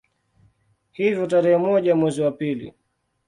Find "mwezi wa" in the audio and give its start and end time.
1.95-2.31